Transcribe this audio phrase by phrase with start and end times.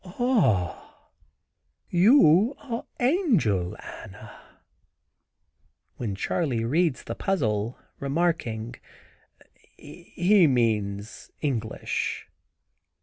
[0.03, 0.97] "Ah,
[1.91, 4.63] you are angel, Anna!"
[5.97, 8.73] when Charley reads the puzzle, remarking,
[9.77, 12.27] "He means 'English.